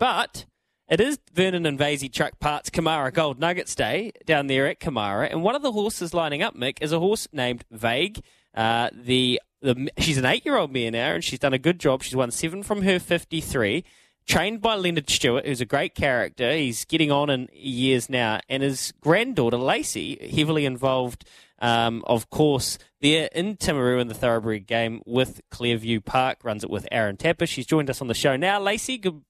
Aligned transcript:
But 0.00 0.46
it 0.88 0.98
is 0.98 1.18
Vernon 1.32 1.66
and 1.66 1.78
Vasey 1.78 2.10
Truck 2.12 2.40
Parts 2.40 2.70
Kumara 2.70 3.12
Gold 3.12 3.38
Nuggets 3.38 3.74
Day 3.74 4.12
down 4.24 4.48
there 4.48 4.66
at 4.66 4.80
Kumara, 4.80 5.30
and 5.30 5.42
one 5.42 5.54
of 5.54 5.62
the 5.62 5.72
horses 5.72 6.14
lining 6.14 6.42
up, 6.42 6.56
Mick, 6.56 6.78
is 6.80 6.90
a 6.90 6.98
horse 6.98 7.28
named 7.32 7.64
Vague. 7.70 8.20
Uh, 8.54 8.88
the, 8.94 9.40
the 9.60 9.90
she's 9.98 10.16
an 10.16 10.24
eight-year-old 10.24 10.72
now, 10.72 11.12
and 11.12 11.22
she's 11.22 11.38
done 11.38 11.52
a 11.52 11.58
good 11.58 11.78
job. 11.78 12.02
She's 12.02 12.16
won 12.16 12.30
seven 12.30 12.62
from 12.62 12.82
her 12.82 12.98
fifty-three. 12.98 13.84
Trained 14.26 14.60
by 14.60 14.76
Leonard 14.76 15.10
Stewart, 15.10 15.46
who's 15.46 15.60
a 15.60 15.66
great 15.66 15.94
character. 15.94 16.52
He's 16.52 16.84
getting 16.84 17.10
on 17.10 17.30
in 17.30 17.48
years 17.52 18.08
now, 18.08 18.40
and 18.48 18.62
his 18.62 18.92
granddaughter 19.00 19.56
Lacy, 19.56 20.30
heavily 20.34 20.64
involved, 20.64 21.24
um, 21.60 22.04
of 22.06 22.30
course, 22.30 22.78
there 23.00 23.28
in 23.34 23.56
Timaru 23.56 24.00
in 24.00 24.08
the 24.08 24.14
Thoroughbred 24.14 24.66
game 24.66 25.02
with 25.04 25.40
Clearview 25.50 26.04
Park. 26.04 26.38
Runs 26.42 26.64
it 26.64 26.70
with 26.70 26.86
Aaron 26.90 27.16
Tapper. 27.16 27.46
She's 27.46 27.66
joined 27.66 27.90
us 27.90 28.00
on 28.00 28.08
the 28.08 28.14
show 28.14 28.36
now. 28.36 28.60
Lacy, 28.60 28.98
good 28.98 29.22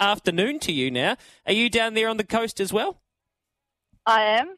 afternoon 0.00 0.58
to 0.60 0.72
you 0.72 0.90
now. 0.90 1.16
Are 1.46 1.52
you 1.52 1.68
down 1.70 1.94
there 1.94 2.08
on 2.08 2.16
the 2.16 2.24
coast 2.24 2.60
as 2.60 2.72
well? 2.72 3.00
I 4.06 4.22
am. 4.38 4.56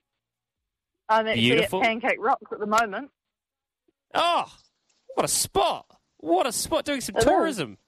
I'm 1.09 1.27
actually 1.27 1.43
Beautiful. 1.43 1.81
at 1.83 1.87
Pancake 1.87 2.19
Rocks 2.21 2.53
at 2.53 2.61
the 2.61 2.67
moment. 2.67 3.11
Oh, 4.15 4.45
what 5.15 5.25
a 5.25 5.29
spot! 5.29 5.87
What 6.19 6.47
a 6.47 6.53
spot 6.53 6.85
doing 6.85 7.01
some 7.01 7.17
It 7.17 7.21
is. 7.21 7.25
tourism. 7.25 7.79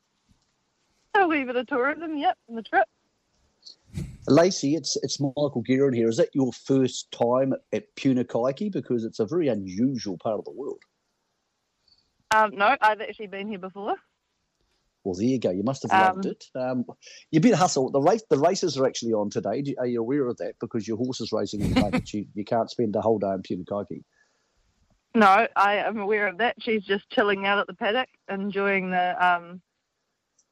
A 1.14 1.26
wee 1.28 1.44
bit 1.44 1.56
of 1.56 1.66
tourism, 1.66 2.16
yep, 2.16 2.38
on 2.48 2.56
the 2.56 2.62
trip. 2.62 2.86
Lacy, 4.26 4.74
it's 4.74 4.96
it's 5.02 5.20
Michael 5.20 5.62
Guerin 5.64 5.94
here. 5.94 6.08
Is 6.08 6.16
that 6.16 6.30
your 6.34 6.52
first 6.52 7.10
time 7.12 7.54
at 7.72 7.94
Punakaiki? 7.96 8.72
Because 8.72 9.04
it's 9.04 9.20
a 9.20 9.26
very 9.26 9.48
unusual 9.48 10.16
part 10.18 10.38
of 10.38 10.44
the 10.44 10.52
world. 10.52 10.80
Um, 12.34 12.52
no, 12.54 12.76
I've 12.80 13.00
actually 13.00 13.26
been 13.26 13.46
here 13.48 13.58
before. 13.58 13.94
Well, 15.04 15.14
there 15.14 15.26
you 15.26 15.38
go. 15.38 15.50
You 15.50 15.62
must 15.64 15.82
have 15.82 15.90
loved 15.92 16.26
Um, 16.26 16.30
it. 16.32 16.44
Um, 16.54 16.84
you 17.30 17.40
better 17.40 17.56
hustle. 17.56 17.90
The 17.90 18.00
race, 18.00 18.22
the 18.30 18.38
races 18.38 18.78
are 18.78 18.86
actually 18.86 19.12
on 19.14 19.30
today. 19.30 19.62
Do- 19.62 19.74
Are 19.78 19.86
you 19.86 20.00
aware 20.00 20.26
of 20.28 20.36
that? 20.38 20.54
Because 20.60 20.86
your 20.86 20.96
horse 20.96 21.20
is 21.20 21.32
racing 21.32 21.60
in 21.62 21.72
the 21.74 22.02
you, 22.12 22.26
you 22.34 22.44
can't 22.44 22.70
spend 22.70 22.94
a 22.94 23.00
whole 23.00 23.18
day 23.18 23.32
in 23.32 23.42
Punakaiki. 23.42 24.02
No, 25.14 25.46
I 25.56 25.74
am 25.76 25.98
aware 25.98 26.28
of 26.28 26.38
that. 26.38 26.56
She's 26.60 26.84
just 26.84 27.08
chilling 27.10 27.46
out 27.46 27.58
at 27.58 27.66
the 27.66 27.74
paddock, 27.74 28.08
enjoying 28.30 28.90
the 28.90 29.26
um, 29.26 29.60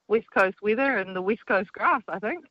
West 0.08 0.26
Coast 0.36 0.56
weather 0.62 0.98
and 0.98 1.14
the 1.16 1.22
West 1.22 1.46
Coast 1.46 1.72
grass, 1.72 2.02
I 2.08 2.18
think. 2.18 2.44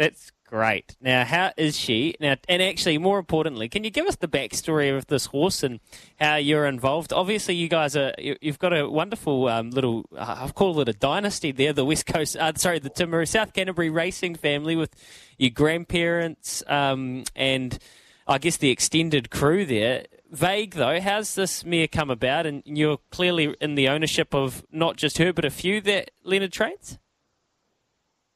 That's 0.00 0.32
great. 0.46 0.96
Now, 0.98 1.26
how 1.26 1.52
is 1.58 1.76
she? 1.78 2.14
Now, 2.20 2.36
and 2.48 2.62
actually, 2.62 2.96
more 2.96 3.18
importantly, 3.18 3.68
can 3.68 3.84
you 3.84 3.90
give 3.90 4.06
us 4.06 4.16
the 4.16 4.28
backstory 4.28 4.96
of 4.96 5.06
this 5.08 5.26
horse 5.26 5.62
and 5.62 5.78
how 6.18 6.36
you're 6.36 6.64
involved? 6.64 7.12
Obviously, 7.12 7.54
you 7.56 7.68
guys 7.68 7.94
are 7.96 8.14
you- 8.16 8.38
you've 8.40 8.58
got 8.58 8.72
a 8.72 8.88
wonderful 8.88 9.46
um, 9.48 9.68
little 9.68 10.06
uh, 10.16 10.36
I've 10.38 10.54
called 10.54 10.80
it 10.80 10.88
a 10.88 10.94
dynasty 10.94 11.52
there. 11.52 11.74
The 11.74 11.84
West 11.84 12.06
Coast, 12.06 12.34
uh, 12.38 12.54
sorry, 12.56 12.78
the 12.78 12.88
Timaru 12.88 13.28
South 13.28 13.52
Canterbury 13.52 13.90
racing 13.90 14.36
family 14.36 14.74
with 14.74 14.96
your 15.36 15.50
grandparents 15.50 16.62
um, 16.66 17.24
and 17.36 17.78
I 18.26 18.38
guess 18.38 18.56
the 18.56 18.70
extended 18.70 19.28
crew 19.30 19.66
there. 19.66 20.06
Vague 20.30 20.76
though, 20.76 20.98
how's 20.98 21.34
this 21.34 21.62
mare 21.62 21.88
come 21.88 22.08
about? 22.08 22.46
And 22.46 22.62
you're 22.64 23.00
clearly 23.10 23.54
in 23.60 23.74
the 23.74 23.88
ownership 23.90 24.34
of 24.34 24.64
not 24.72 24.96
just 24.96 25.18
her, 25.18 25.34
but 25.34 25.44
a 25.44 25.50
few 25.50 25.82
that 25.82 26.10
Leonard 26.24 26.52
trains. 26.54 26.98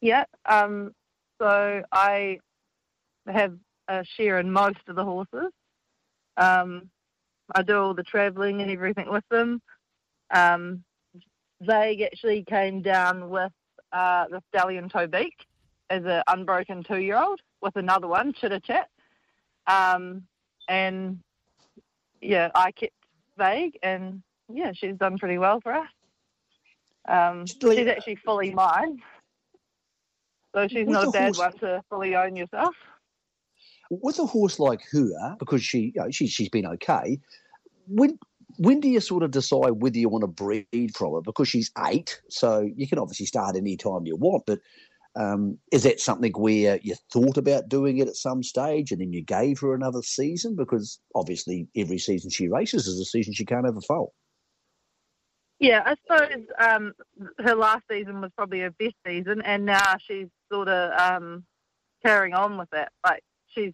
Yeah. 0.02 0.24
Um, 0.44 0.94
so 1.44 1.82
I 1.92 2.38
have 3.28 3.54
a 3.88 4.02
share 4.16 4.38
in 4.38 4.50
most 4.50 4.78
of 4.88 4.96
the 4.96 5.04
horses. 5.04 5.52
Um, 6.38 6.88
I 7.54 7.62
do 7.62 7.76
all 7.76 7.92
the 7.92 8.02
travelling 8.02 8.62
and 8.62 8.70
everything 8.70 9.10
with 9.10 9.24
them. 9.30 9.60
Um, 10.30 10.82
Vague 11.60 12.00
actually 12.00 12.44
came 12.44 12.80
down 12.80 13.28
with 13.28 13.52
uh, 13.92 14.24
the 14.30 14.40
stallion 14.48 14.88
Tobeak 14.88 15.32
as 15.90 16.02
an 16.06 16.22
unbroken 16.28 16.82
two-year-old 16.82 17.40
with 17.60 17.76
another 17.76 18.08
one, 18.08 18.32
Chitter 18.32 18.60
Chat. 18.60 18.88
Um, 19.66 20.22
and 20.66 21.18
yeah, 22.22 22.50
I 22.54 22.72
kept 22.72 22.94
Vague, 23.36 23.78
and 23.83 24.22
yeah, 24.50 24.72
she's 24.72 24.96
done 24.96 25.18
pretty 25.18 25.36
well 25.36 25.60
for 25.60 25.74
us. 25.74 25.88
Um, 27.06 27.44
she's 27.46 27.86
actually 27.86 28.16
fully 28.16 28.50
mine. 28.50 29.02
So 30.54 30.68
she's 30.68 30.86
With 30.86 30.94
not 30.94 31.08
a 31.08 31.10
bad 31.10 31.34
horse- 31.34 31.38
one 31.38 31.58
to 31.58 31.82
fully 31.90 32.14
own 32.14 32.36
yourself. 32.36 32.74
With 33.90 34.18
a 34.18 34.24
horse 34.26 34.58
like 34.58 34.80
her, 34.92 35.36
because 35.38 35.62
she, 35.62 35.92
you 35.94 36.00
know, 36.02 36.10
she 36.10 36.26
she's 36.26 36.48
been 36.48 36.66
okay. 36.66 37.18
When 37.86 38.18
when 38.56 38.80
do 38.80 38.88
you 38.88 39.00
sort 39.00 39.22
of 39.22 39.30
decide 39.30 39.82
whether 39.82 39.98
you 39.98 40.08
want 40.08 40.22
to 40.22 40.28
breed 40.28 40.96
from 40.96 41.12
her? 41.14 41.20
Because 41.20 41.48
she's 41.48 41.70
eight, 41.86 42.20
so 42.30 42.68
you 42.76 42.88
can 42.88 42.98
obviously 42.98 43.26
start 43.26 43.56
any 43.56 43.76
time 43.76 44.06
you 44.06 44.16
want. 44.16 44.44
But 44.46 44.60
um, 45.16 45.58
is 45.70 45.82
that 45.82 46.00
something 46.00 46.32
where 46.32 46.78
you 46.82 46.94
thought 47.12 47.36
about 47.36 47.68
doing 47.68 47.98
it 47.98 48.08
at 48.08 48.16
some 48.16 48.42
stage, 48.42 48.90
and 48.90 49.00
then 49.00 49.12
you 49.12 49.22
gave 49.22 49.60
her 49.60 49.74
another 49.74 50.02
season? 50.02 50.56
Because 50.56 50.98
obviously, 51.14 51.68
every 51.76 51.98
season 51.98 52.30
she 52.30 52.48
races 52.48 52.86
is 52.86 52.98
a 52.98 53.04
season 53.04 53.34
she 53.34 53.44
can't 53.44 53.66
have 53.66 53.76
a 53.76 53.82
foal. 53.82 54.14
Yeah, 55.60 55.82
I 55.84 55.94
suppose 56.02 56.44
um, 56.58 56.92
her 57.38 57.54
last 57.54 57.84
season 57.90 58.20
was 58.20 58.30
probably 58.36 58.60
her 58.60 58.70
best 58.70 58.96
season, 59.06 59.40
and 59.42 59.64
now 59.64 59.96
she's 60.00 60.26
sort 60.54 60.68
of 60.68 60.92
um, 61.00 61.44
carrying 62.04 62.32
on 62.34 62.56
with 62.56 62.72
it. 62.72 62.88
Like 63.04 63.24
she's 63.48 63.72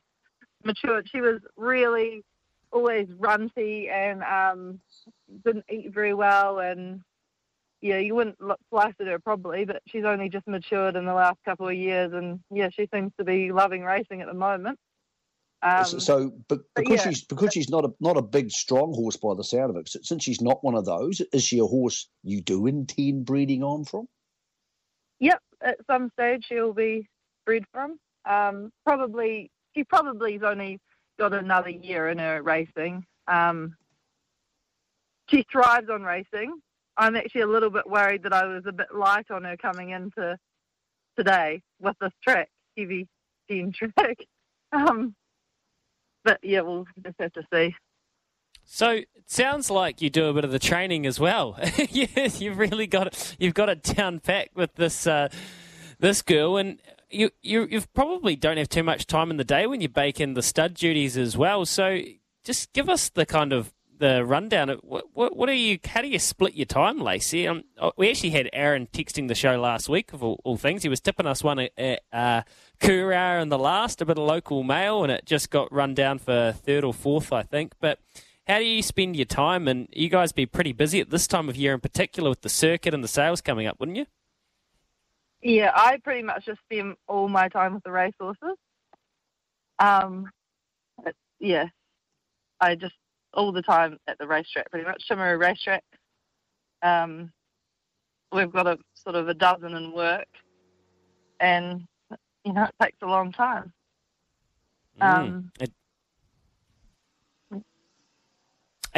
matured. 0.64 1.08
She 1.10 1.20
was 1.20 1.40
really 1.56 2.24
always 2.72 3.08
runty 3.18 3.90
and 3.90 4.22
um, 4.22 4.80
didn't 5.44 5.66
eat 5.70 5.92
very 5.92 6.14
well, 6.14 6.60
and 6.60 7.02
yeah, 7.82 7.98
you 7.98 8.14
wouldn't 8.14 8.40
look 8.40 8.60
slice 8.70 8.94
at 8.98 9.06
her 9.06 9.18
probably, 9.18 9.64
but 9.66 9.82
she's 9.86 10.04
only 10.04 10.28
just 10.30 10.46
matured 10.46 10.96
in 10.96 11.04
the 11.04 11.12
last 11.14 11.38
couple 11.44 11.68
of 11.68 11.74
years, 11.74 12.12
and 12.14 12.40
yeah, 12.50 12.70
she 12.70 12.88
seems 12.94 13.12
to 13.18 13.24
be 13.24 13.52
loving 13.52 13.82
racing 13.82 14.22
at 14.22 14.26
the 14.26 14.34
moment. 14.34 14.78
Um, 15.62 15.84
So- 15.84 16.32
but 16.48 16.60
because 16.74 17.04
yeah. 17.04 17.10
she's 17.10 17.24
because 17.24 17.52
she's 17.52 17.68
not 17.68 17.84
a 17.84 17.92
not 18.00 18.16
a 18.16 18.22
big 18.22 18.50
strong 18.50 18.94
horse 18.94 19.16
by 19.16 19.34
the 19.34 19.44
sound 19.44 19.68
of 19.68 19.76
it, 19.76 19.90
since 19.90 20.22
she's 20.24 20.40
not 20.40 20.64
one 20.64 20.74
of 20.74 20.86
those, 20.86 21.20
is 21.34 21.44
she 21.44 21.58
a 21.58 21.66
horse 21.66 22.08
you 22.22 22.40
do 22.40 22.66
intend 22.66 23.26
breeding 23.26 23.62
on 23.62 23.84
from? 23.84 24.08
Yep, 25.18 25.42
at 25.62 25.78
some 25.86 26.10
stage 26.18 26.44
she'll 26.48 26.72
be 26.72 27.06
bred 27.46 27.64
from. 27.72 27.98
Um, 28.24 28.70
probably, 28.84 29.50
she 29.74 29.84
probably's 29.84 30.42
only 30.42 30.78
got 31.18 31.32
another 31.32 31.70
year 31.70 32.08
in 32.08 32.18
her 32.18 32.42
racing. 32.42 33.04
Um, 33.28 33.74
she 35.28 35.44
thrives 35.50 35.88
on 35.90 36.02
racing. 36.02 36.54
I'm 36.96 37.16
actually 37.16 37.42
a 37.42 37.46
little 37.46 37.70
bit 37.70 37.88
worried 37.88 38.24
that 38.24 38.32
I 38.32 38.46
was 38.46 38.64
a 38.66 38.72
bit 38.72 38.88
light 38.94 39.30
on 39.30 39.44
her 39.44 39.56
coming 39.56 39.90
into 39.90 40.36
today 41.16 41.62
with 41.80 41.96
this 42.00 42.12
track, 42.22 42.48
heavy 42.76 43.06
team 43.48 43.72
track. 43.72 44.18
Um, 44.72 45.16
but 46.22 46.38
yeah, 46.44 46.60
we'll 46.60 46.84
just 47.04 47.16
have 47.18 47.32
to 47.32 47.42
see. 47.52 47.74
So 48.72 48.90
it 48.90 49.08
sounds 49.26 49.68
like 49.68 50.00
you 50.00 50.10
do 50.10 50.26
a 50.26 50.32
bit 50.32 50.44
of 50.44 50.52
the 50.52 50.60
training 50.60 51.04
as 51.04 51.18
well. 51.18 51.58
you've 51.90 52.56
really 52.56 52.86
got. 52.86 53.34
You've 53.36 53.52
got 53.52 53.68
it 53.68 53.82
down 53.82 54.20
pat 54.20 54.50
with 54.54 54.76
this 54.76 55.08
uh, 55.08 55.28
this 55.98 56.22
girl, 56.22 56.56
and 56.56 56.80
you 57.10 57.30
you 57.42 57.66
you 57.68 57.82
probably 57.94 58.36
don't 58.36 58.58
have 58.58 58.68
too 58.68 58.84
much 58.84 59.08
time 59.08 59.28
in 59.32 59.38
the 59.38 59.44
day 59.44 59.66
when 59.66 59.80
you 59.80 59.88
bake 59.88 60.20
in 60.20 60.34
the 60.34 60.42
stud 60.42 60.74
duties 60.74 61.18
as 61.18 61.36
well. 61.36 61.66
So 61.66 62.00
just 62.44 62.72
give 62.72 62.88
us 62.88 63.08
the 63.08 63.26
kind 63.26 63.52
of 63.52 63.72
the 63.98 64.24
rundown. 64.24 64.68
What, 64.82 65.06
what, 65.14 65.36
what 65.36 65.48
are 65.48 65.52
you? 65.52 65.80
How 65.84 66.00
do 66.00 66.06
you 66.06 66.20
split 66.20 66.54
your 66.54 66.64
time, 66.64 67.00
Lacy? 67.00 67.48
Um, 67.48 67.64
oh, 67.76 67.92
we 67.96 68.08
actually 68.08 68.30
had 68.30 68.48
Aaron 68.52 68.86
texting 68.92 69.26
the 69.26 69.34
show 69.34 69.60
last 69.60 69.88
week 69.88 70.12
of 70.12 70.22
all, 70.22 70.40
all 70.44 70.56
things. 70.56 70.84
He 70.84 70.88
was 70.88 71.00
tipping 71.00 71.26
us 71.26 71.42
one 71.42 71.68
at, 71.76 72.02
uh, 72.12 72.42
Kura 72.78 73.42
in 73.42 73.48
the 73.48 73.58
last, 73.58 74.00
a 74.00 74.06
bit 74.06 74.16
of 74.16 74.24
local 74.24 74.62
mail, 74.62 75.02
and 75.02 75.12
it 75.12 75.26
just 75.26 75.50
got 75.50 75.72
run 75.72 75.92
down 75.92 76.20
for 76.20 76.52
third 76.52 76.84
or 76.84 76.94
fourth, 76.94 77.32
I 77.32 77.42
think. 77.42 77.74
But 77.80 77.98
how 78.50 78.58
do 78.58 78.64
you 78.64 78.82
spend 78.82 79.14
your 79.14 79.26
time? 79.26 79.68
And 79.68 79.88
you 79.92 80.08
guys 80.08 80.32
be 80.32 80.44
pretty 80.44 80.72
busy 80.72 81.00
at 81.00 81.10
this 81.10 81.28
time 81.28 81.48
of 81.48 81.56
year, 81.56 81.72
in 81.72 81.80
particular, 81.80 82.28
with 82.28 82.42
the 82.42 82.48
circuit 82.48 82.92
and 82.92 83.04
the 83.04 83.08
sales 83.08 83.40
coming 83.40 83.66
up, 83.66 83.78
wouldn't 83.78 83.96
you? 83.96 84.06
Yeah, 85.40 85.70
I 85.74 85.98
pretty 85.98 86.22
much 86.22 86.46
just 86.46 86.60
spend 86.62 86.96
all 87.06 87.28
my 87.28 87.48
time 87.48 87.74
with 87.74 87.84
the 87.84 87.92
racehorses. 87.92 88.56
Um, 89.78 90.28
yeah, 91.38 91.66
I 92.60 92.74
just 92.74 92.94
all 93.32 93.52
the 93.52 93.62
time 93.62 93.98
at 94.08 94.18
the 94.18 94.26
racetrack, 94.26 94.68
pretty 94.70 94.84
much 94.84 95.04
Timaru 95.08 95.38
racetrack. 95.38 95.84
Um, 96.82 97.32
we've 98.32 98.52
got 98.52 98.66
a 98.66 98.78
sort 98.94 99.14
of 99.14 99.28
a 99.28 99.34
dozen 99.34 99.74
in 99.74 99.92
work, 99.92 100.28
and 101.38 101.86
you 102.44 102.52
know 102.52 102.64
it 102.64 102.74
takes 102.82 102.98
a 103.00 103.06
long 103.06 103.32
time. 103.32 103.72
Um, 105.00 105.52
Mm. 105.58 105.62
It- 105.62 105.72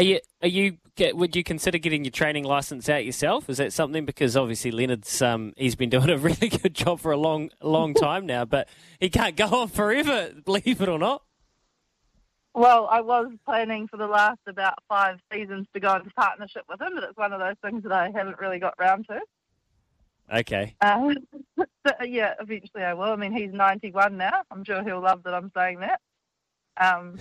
Are 0.02 0.04
you? 0.04 0.20
Are 0.42 0.48
you? 0.48 0.78
get- 0.96 1.16
Would 1.16 1.36
you 1.36 1.44
consider 1.44 1.78
getting 1.78 2.04
your 2.04 2.10
training 2.10 2.42
license 2.42 2.88
out 2.88 3.04
yourself? 3.04 3.48
Is 3.48 3.58
that 3.58 3.72
something? 3.72 4.04
Because 4.04 4.36
obviously 4.36 4.72
Leonard's 4.72 5.22
um, 5.22 5.52
he's 5.56 5.76
been 5.76 5.90
doing 5.90 6.10
a 6.10 6.18
really 6.18 6.48
good 6.48 6.74
job 6.74 6.98
for 6.98 7.12
a 7.12 7.16
long, 7.16 7.50
long 7.62 7.94
time 7.94 8.26
now, 8.26 8.44
but 8.44 8.68
he 8.98 9.08
can't 9.08 9.36
go 9.36 9.46
on 9.46 9.68
forever. 9.68 10.32
Believe 10.44 10.80
it 10.80 10.88
or 10.88 10.98
not. 10.98 11.22
Well, 12.52 12.88
I 12.90 13.00
was 13.00 13.30
planning 13.46 13.86
for 13.86 13.96
the 13.96 14.08
last 14.08 14.40
about 14.48 14.74
five 14.88 15.20
seasons 15.32 15.68
to 15.72 15.78
go 15.80 15.94
into 15.94 16.10
partnership 16.10 16.64
with 16.68 16.82
him, 16.82 16.96
but 16.96 17.04
it's 17.04 17.16
one 17.16 17.32
of 17.32 17.38
those 17.38 17.54
things 17.64 17.84
that 17.84 17.92
I 17.92 18.10
haven't 18.10 18.40
really 18.40 18.58
got 18.58 18.74
round 18.78 19.06
to. 19.08 19.20
Okay. 20.36 20.74
Um, 20.80 21.16
but, 21.56 22.10
yeah, 22.10 22.34
eventually 22.40 22.82
I 22.82 22.92
will. 22.92 23.04
I 23.12 23.16
mean, 23.16 23.32
he's 23.32 23.52
91 23.52 24.16
now. 24.16 24.42
I'm 24.50 24.64
sure 24.64 24.82
he'll 24.82 25.00
love 25.00 25.22
that 25.22 25.32
I'm 25.32 25.52
saying 25.56 25.80
that. 25.80 26.00
Um, 26.76 27.18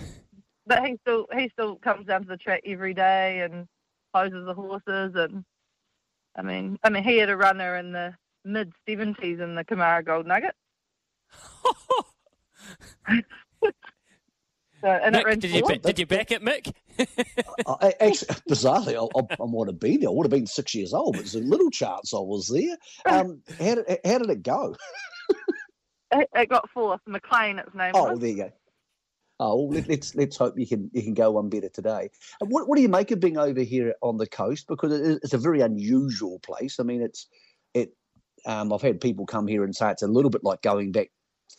but 0.66 0.86
he 0.86 0.98
still 1.02 1.26
he 1.36 1.48
still 1.50 1.76
comes 1.76 2.06
down 2.06 2.22
to 2.22 2.28
the 2.28 2.36
track 2.36 2.62
every 2.64 2.94
day 2.94 3.40
and 3.40 3.66
poses 4.14 4.44
the 4.46 4.54
horses 4.54 5.12
and 5.14 5.44
I 6.36 6.42
mean 6.42 6.78
I 6.82 6.90
mean 6.90 7.02
he 7.02 7.18
had 7.18 7.30
a 7.30 7.36
runner 7.36 7.76
in 7.76 7.92
the 7.92 8.14
mid 8.44 8.72
70s 8.88 9.40
in 9.40 9.54
the 9.54 9.64
Kumara 9.64 10.04
Gold 10.04 10.26
Nugget. 10.26 10.54
so, 13.08 13.22
and 14.84 15.16
it 15.16 15.20
Mick, 15.20 15.24
ran 15.24 15.38
did 15.38 15.50
you 15.50 15.62
did 15.78 15.98
you 15.98 16.06
back 16.06 16.30
it, 16.30 16.42
Mick? 16.42 16.72
I, 17.66 17.94
actually, 18.00 18.34
bizarrely, 18.50 18.94
I, 18.94 19.18
I, 19.18 19.42
I 19.42 19.46
might 19.46 19.68
have 19.68 19.80
been 19.80 20.00
there. 20.00 20.10
I 20.10 20.12
would 20.12 20.26
have 20.26 20.30
been 20.30 20.46
six 20.46 20.74
years 20.74 20.92
old, 20.92 21.14
but 21.14 21.20
there's 21.20 21.34
a 21.34 21.40
little 21.40 21.70
chance 21.70 22.12
I 22.12 22.18
was 22.18 22.48
there. 22.48 22.76
Um, 23.06 23.42
how, 23.58 23.76
did, 23.76 23.98
how 24.04 24.18
did 24.18 24.30
it 24.30 24.42
go? 24.42 24.76
It, 26.14 26.28
it 26.34 26.50
got 26.50 26.68
fourth. 26.68 27.00
McLean, 27.06 27.58
its 27.58 27.74
name 27.74 27.92
Oh, 27.94 28.10
was. 28.10 28.20
there 28.20 28.28
you 28.28 28.36
go. 28.36 28.52
Oh, 29.44 29.68
let, 29.72 29.88
let's 29.88 30.14
let's 30.14 30.36
hope 30.36 30.56
you 30.56 30.68
can 30.68 30.88
you 30.92 31.02
can 31.02 31.14
go 31.14 31.32
one 31.32 31.48
better 31.48 31.68
today. 31.68 32.10
And 32.40 32.48
what 32.48 32.68
what 32.68 32.76
do 32.76 32.82
you 32.82 32.88
make 32.88 33.10
of 33.10 33.18
being 33.18 33.38
over 33.38 33.62
here 33.62 33.92
on 34.00 34.16
the 34.16 34.26
coast? 34.28 34.66
Because 34.68 34.92
it's 34.92 35.34
a 35.34 35.38
very 35.38 35.60
unusual 35.60 36.38
place. 36.40 36.78
I 36.78 36.84
mean, 36.84 37.02
it's 37.02 37.26
it. 37.74 37.90
Um, 38.46 38.72
I've 38.72 38.82
had 38.82 39.00
people 39.00 39.26
come 39.26 39.48
here 39.48 39.64
and 39.64 39.74
say 39.74 39.90
it's 39.90 40.02
a 40.02 40.06
little 40.06 40.30
bit 40.30 40.44
like 40.44 40.62
going 40.62 40.92
back 40.92 41.10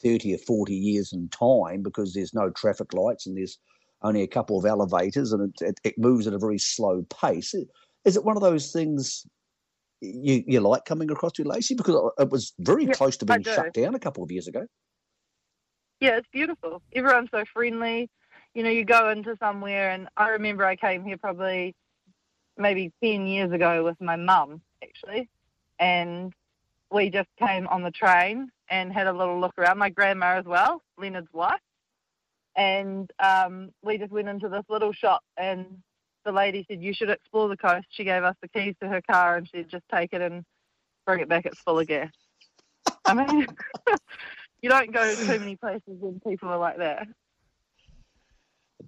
thirty 0.02 0.34
or 0.34 0.38
forty 0.38 0.76
years 0.76 1.12
in 1.12 1.28
time 1.28 1.84
because 1.84 2.14
there's 2.14 2.34
no 2.34 2.50
traffic 2.52 2.94
lights 2.94 3.28
and 3.28 3.36
there's 3.36 3.60
only 4.02 4.22
a 4.22 4.28
couple 4.28 4.58
of 4.58 4.66
elevators 4.66 5.34
and 5.34 5.54
it 5.62 5.68
it, 5.68 5.80
it 5.84 5.96
moves 5.98 6.26
at 6.26 6.34
a 6.34 6.40
very 6.40 6.60
slow 6.60 7.06
pace. 7.22 7.54
Is 8.06 8.16
it 8.16 8.24
one 8.24 8.38
of 8.38 8.42
those 8.44 8.72
things? 8.72 9.26
You, 10.00 10.44
you 10.48 10.60
like 10.62 10.86
coming 10.86 11.12
across 11.12 11.34
to 11.34 11.44
Lacy 11.44 11.76
because 11.76 12.12
it 12.18 12.30
was 12.30 12.54
very 12.60 12.88
Yeah, 12.88 12.94
close 12.94 13.18
to 13.18 13.26
being 13.26 13.44
shut 13.44 13.74
down 13.74 13.96
a 13.96 14.00
couple 14.00 14.24
of 14.24 14.32
years 14.32 14.48
ago. 14.48 14.68
Yeah, 16.00 16.18
it's 16.18 16.28
beautiful. 16.32 16.82
Everyone's 16.94 17.30
so 17.32 17.44
friendly. 17.54 18.10
You 18.54 18.64
know, 18.64 18.70
you 18.70 18.86
go 18.86 19.10
into 19.10 19.36
somewhere, 19.38 19.92
and 19.92 20.08
I 20.18 20.30
remember 20.30 20.66
I 20.66 20.76
came 20.76 21.04
here 21.04 21.18
probably 21.18 21.76
maybe 22.58 22.92
10 23.04 23.26
years 23.26 23.52
ago 23.52 23.84
with 23.84 24.00
my 24.00 24.16
mum, 24.16 24.62
actually. 24.84 25.30
And 25.80 26.34
we 26.92 27.10
just 27.10 27.30
came 27.40 27.68
on 27.68 27.82
the 27.82 27.92
train 27.92 28.50
and 28.70 28.94
had 28.94 29.08
a 29.08 29.14
little 29.14 29.40
look 29.40 29.54
around. 29.58 29.80
My 29.80 29.90
grandma 29.90 30.38
as 30.38 30.46
well, 30.46 30.82
Leonard's 30.98 31.32
wife. 31.34 31.60
And 32.56 33.10
um, 33.20 33.72
we 33.84 33.98
just 33.98 34.12
went 34.12 34.30
into 34.30 34.48
this 34.48 34.64
little 34.70 34.94
shop, 34.94 35.24
and 35.38 35.66
the 36.24 36.32
lady 36.32 36.66
said, 36.70 36.84
You 36.84 36.94
should 36.94 37.10
explore 37.10 37.50
the 37.50 37.58
coast. 37.58 37.88
She 37.90 38.04
gave 38.04 38.24
us 38.24 38.36
the 38.42 38.48
keys 38.48 38.76
to 38.82 38.88
her 38.88 39.02
car, 39.02 39.38
and 39.38 39.50
she'd 39.50 39.70
just 39.70 39.86
take 39.92 40.14
it 40.14 40.22
and 40.22 40.44
bring 41.08 41.20
it 41.20 41.30
back. 41.30 41.48
It's 41.48 41.60
full 41.60 41.80
of 41.80 41.88
gas. 41.88 42.12
I 43.06 43.14
mean, 43.16 43.48
you 44.64 44.70
don't 44.70 44.92
go 44.92 45.04
to 45.16 45.16
too 45.28 45.40
many 45.40 45.56
places 45.58 45.82
when 45.86 46.20
people 46.28 46.50
are 46.50 46.58
like 46.58 46.78
that. 46.78 47.08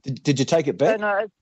Did, 0.04 0.24
did 0.24 0.40
you 0.40 0.46
take 0.46 0.68
it 0.68 0.80
So, 0.80 0.86
back? 0.86 1.00
no, 1.00 1.18
it's, 1.18 1.34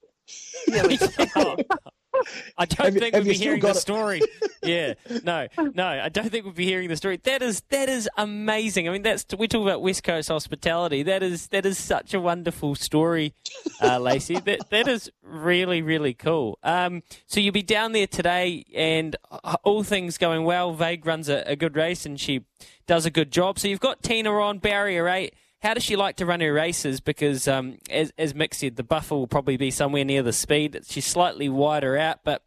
yeah, 0.68 0.86
we 0.86 0.98
just 0.98 1.18
Oh, 1.38 1.56
I 2.58 2.66
don't 2.66 2.86
Have 2.86 2.94
think 2.96 3.16
we'd 3.16 3.24
be 3.26 3.34
hearing 3.34 3.60
the 3.62 3.70
it? 3.70 3.76
story. 3.76 4.22
yeah, 4.64 4.94
no, 5.24 5.48
no, 5.74 5.86
I 5.86 6.10
don't 6.10 6.30
think 6.30 6.46
we'd 6.46 6.56
be 6.56 6.66
hearing 6.66 6.90
the 6.90 6.96
story. 6.96 7.20
That 7.24 7.42
is 7.42 7.62
that 7.70 7.90
is 7.90 8.10
amazing. 8.18 8.88
I 8.88 8.92
mean, 8.92 9.02
that's 9.02 9.26
we 9.38 9.48
talk 9.48 9.64
about 9.64 9.82
West 9.82 10.04
Coast 10.04 10.30
hospitality. 10.30 11.04
That 11.04 11.24
is 11.24 11.48
that 11.48 11.66
is 11.66 11.78
such 11.78 12.14
a 12.14 12.20
wonderful 12.20 12.76
story, 12.76 13.34
uh, 13.82 14.00
Lacy. 14.00 14.40
that 14.40 14.70
that 14.70 14.88
is 14.88 15.12
really 15.22 15.82
really 15.82 16.14
cool. 16.14 16.60
Um, 16.64 17.04
so 17.28 17.40
you'll 17.40 17.54
be 17.54 17.64
down 17.64 17.92
there 17.94 18.08
today, 18.08 18.66
and 18.76 19.16
uh, 19.32 19.56
all 19.64 19.84
things 19.84 20.18
going 20.18 20.44
well. 20.44 20.74
Vague 20.74 21.06
runs 21.06 21.30
a, 21.30 21.44
a 21.48 21.56
good 21.56 21.76
race, 21.76 22.06
and 22.06 22.20
she 22.20 22.42
does 22.88 23.06
a 23.06 23.12
good 23.12 23.32
job. 23.32 23.60
So 23.60 23.68
you've 23.68 23.80
got 23.80 24.04
Tina 24.04 24.32
on 24.32 24.60
barrier 24.60 25.08
eight. 25.10 25.34
How 25.64 25.74
does 25.74 25.84
she 25.84 25.96
like 25.96 26.18
to 26.18 26.26
run 26.26 26.42
her 26.42 26.52
races? 26.52 27.00
Because 27.00 27.48
um, 27.48 27.78
as, 27.90 28.12
as 28.18 28.34
Mick 28.34 28.54
said, 28.54 28.76
the 28.76 28.84
buffer 28.84 29.16
will 29.16 29.28
probably 29.28 29.56
be 29.56 29.72
somewhere 29.72 30.04
near 30.04 30.22
the 30.22 30.34
speed. 30.34 30.82
She's 30.86 31.06
slightly 31.06 31.48
wider 31.48 31.98
out, 31.98 32.20
but 32.26 32.44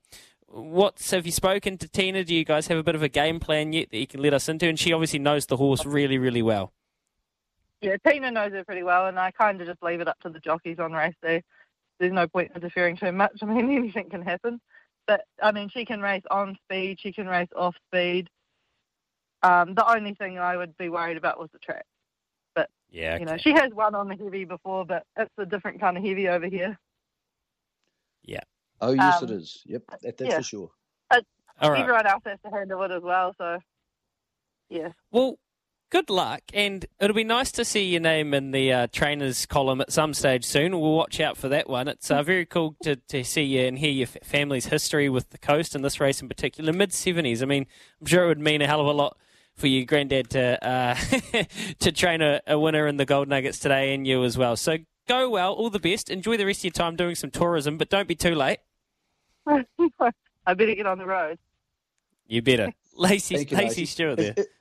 what's 0.49 1.13
have 1.13 1.25
you 1.25 1.33
spoken 1.33 1.79
to 1.79 1.89
Tina? 1.89 2.25
Do 2.25 2.35
you 2.35 2.45
guys 2.45 2.67
have 2.67 2.77
a 2.77 2.83
bit 2.83 2.95
of 2.95 3.03
a 3.03 3.09
game 3.09 3.41
plan 3.41 3.73
yet 3.73 3.91
that 3.91 3.97
you 3.97 4.07
can 4.07 4.21
let 4.21 4.35
us 4.35 4.51
into? 4.51 4.69
And 4.69 4.79
she 4.79 4.93
obviously 4.93 5.19
knows 5.19 5.47
the 5.47 5.57
horse 5.57 5.87
really, 5.87 6.19
really 6.19 6.43
well. 6.43 6.75
yeah, 7.81 7.97
Tina 8.07 8.31
knows 8.31 8.53
her 8.53 8.65
pretty 8.65 8.83
well, 8.83 9.07
and 9.07 9.19
I 9.19 9.31
kind 9.31 9.63
of 9.63 9.67
just 9.67 9.83
leave 9.83 10.01
it 10.01 10.09
up 10.09 10.21
to 10.21 10.29
the 10.29 10.39
jockeys 10.39 10.79
on 10.79 10.93
race 10.93 11.15
day. 11.23 11.43
There's 11.99 12.13
no 12.13 12.29
point 12.29 12.53
interfering 12.55 12.99
too 12.99 13.13
much. 13.13 13.39
I 13.43 13.47
mean, 13.47 13.75
anything 13.75 14.11
can 14.11 14.21
happen. 14.21 14.61
But 15.07 15.23
I 15.43 15.53
mean, 15.53 15.71
she 15.73 15.87
can 15.87 16.03
race 16.03 16.25
on 16.31 16.59
speed. 16.65 16.99
She 17.01 17.15
can 17.15 17.29
race 17.29 17.49
off 17.57 17.77
speed. 17.89 18.29
Um, 19.43 19.75
the 19.75 19.91
only 19.91 20.13
thing 20.13 20.39
I 20.39 20.59
would 20.59 20.77
be 20.77 20.91
worried 20.91 21.17
about 21.17 21.41
was 21.41 21.49
the 21.55 21.59
track. 21.61 21.87
Yeah, 22.91 23.19
You 23.19 23.27
know, 23.27 23.37
she 23.37 23.53
has 23.53 23.73
won 23.73 23.95
on 23.95 24.09
the 24.09 24.17
heavy 24.17 24.45
before, 24.45 24.85
but 24.87 25.05
it's 25.17 25.31
a 25.39 25.45
different 25.47 25.81
kind 25.81 25.97
of 25.97 26.05
heavy 26.05 26.29
over 26.29 26.47
here. 26.47 26.79
Yeah. 28.25 28.41
Oh 28.81 28.93
yes, 28.93 29.23
Um, 29.23 29.29
it 29.29 29.31
is. 29.33 29.63
Yep, 29.67 29.83
that, 30.03 30.17
that's 30.19 30.31
yeah. 30.31 30.37
for 30.39 30.43
sure. 30.43 30.71
all 31.61 31.71
right. 31.71 31.81
Everyone 31.81 32.07
else 32.07 32.23
has 32.27 32.39
to 32.45 32.51
handle 32.51 32.83
it 32.83 32.91
as 32.91 33.03
well. 33.03 33.35
So, 33.39 33.59
yeah. 34.69 34.89
Well, 35.11 35.39
good 35.91 36.11
luck, 36.11 36.43
and 36.53 36.85
it'll 37.01 37.15
be 37.17 37.25
nice 37.25 37.51
to 37.53 37.65
see 37.65 37.85
your 37.85 38.01
name 38.01 38.35
in 38.35 38.51
the 38.51 38.73
uh, 38.73 38.87
trainers 38.93 39.47
column 39.47 39.81
at 39.81 39.93
some 39.93 40.13
stage 40.15 40.45
soon. 40.45 40.79
We'll 40.79 40.93
watch 40.95 41.21
out 41.21 41.37
for 41.37 41.49
that 41.49 41.69
one. 41.69 41.89
It's 41.89 42.11
uh, 42.11 42.23
very 42.23 42.45
cool 42.47 42.77
to, 42.83 42.97
to 42.97 43.25
see 43.25 43.43
you 43.45 43.63
and 43.67 43.79
hear 43.79 43.91
your 43.91 44.07
family's 44.09 44.67
history 44.67 45.09
with 45.09 45.31
the 45.31 45.39
coast 45.39 45.75
and 45.75 45.85
this 45.85 46.01
race 46.01 46.21
in 46.21 46.29
particular. 46.29 46.73
Mid 46.73 46.93
seventies. 46.93 47.43
I 47.43 47.47
mean, 47.47 47.67
I'm 48.01 48.07
sure 48.07 48.25
it 48.25 48.29
would 48.29 48.41
mean 48.41 48.61
a 48.63 48.67
hell 48.67 48.81
of 48.81 48.87
a 48.87 48.93
lot 48.93 49.17
for 49.57 49.67
your 49.67 49.85
granddad 49.85 50.31
to 50.31 50.67
uh, 50.67 50.95
to 51.81 51.93
train 51.93 52.23
a, 52.23 52.41
a 52.47 52.59
winner 52.59 52.87
in 52.87 52.97
the 52.97 53.05
Gold 53.07 53.29
Nuggets 53.29 53.59
today, 53.59 53.95
and 53.95 54.07
you 54.07 54.23
as 54.25 54.37
well. 54.37 54.57
So 54.57 54.79
go 55.09 55.29
well. 55.31 55.53
All 55.53 55.71
the 55.71 55.79
best. 55.81 56.11
Enjoy 56.11 56.37
the 56.37 56.47
rest 56.47 56.61
of 56.61 56.65
your 56.65 56.71
time 56.73 56.97
doing 56.97 57.15
some 57.15 57.31
tourism, 57.31 57.79
but 57.79 57.89
don't 57.89 58.09
be 58.09 58.15
too 58.15 58.35
late. 58.35 58.59
I 59.47 59.65
better 60.55 60.75
get 60.75 60.87
on 60.87 60.99
the 60.99 61.07
road. 61.07 61.39
You 62.27 62.43
better. 62.43 62.73
Lacy, 62.97 63.35
you, 63.35 63.41
Lacy 63.41 63.57
Lacy. 63.57 63.87
Stewart 63.87 64.19
Is, 64.19 64.25
there. 64.25 64.35
is- 64.37 64.47